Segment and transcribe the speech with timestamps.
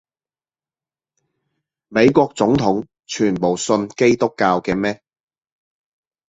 [1.87, 4.99] 美國總統全部信基督教嘅咩？